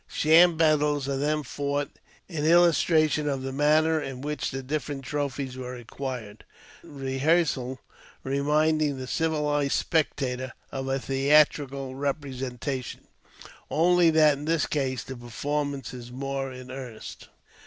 [0.07, 1.91] Sham battles are then fought
[2.27, 6.43] in illustration of the manner in which the differont trophies were acquired,
[6.83, 7.79] the rehearsal
[8.23, 13.01] reminding the civilized spectator of a theatrical representation,
[13.69, 17.27] only that in this case the per formance is more in earnest.